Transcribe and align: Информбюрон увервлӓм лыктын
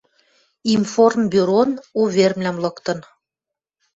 Информбюрон 0.75 1.71
увервлӓм 2.01 2.57
лыктын 2.63 2.99